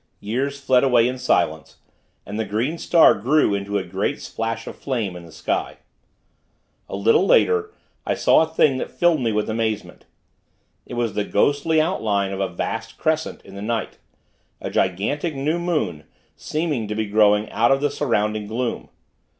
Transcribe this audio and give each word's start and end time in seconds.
Years 0.19 0.59
fled 0.59 0.83
away 0.83 1.07
in 1.07 1.19
silence, 1.19 1.77
and 2.25 2.39
the 2.39 2.43
green 2.43 2.79
star 2.79 3.13
grew 3.13 3.53
into 3.53 3.77
a 3.77 3.83
great 3.83 4.19
splash 4.19 4.65
of 4.65 4.75
flame 4.75 5.15
in 5.15 5.27
the 5.27 5.31
sky. 5.31 5.77
A 6.89 6.95
little 6.95 7.27
later, 7.27 7.71
I 8.03 8.15
saw 8.15 8.41
a 8.41 8.47
thing 8.47 8.77
that 8.79 8.89
filled 8.89 9.21
me 9.21 9.31
with 9.31 9.47
amazement. 9.47 10.07
It 10.87 10.95
was 10.95 11.13
the 11.13 11.23
ghostly 11.23 11.79
outline 11.79 12.31
of 12.31 12.39
a 12.39 12.47
vast 12.49 12.97
crescent, 12.97 13.43
in 13.43 13.53
the 13.53 13.61
night; 13.61 13.99
a 14.59 14.71
gigantic 14.71 15.35
new 15.35 15.59
moon, 15.59 16.05
seeming 16.35 16.87
to 16.87 16.95
be 16.95 17.05
growing 17.05 17.47
out 17.51 17.71
of 17.71 17.79
the 17.79 17.91
surrounding 17.91 18.47
gloom. 18.47 18.89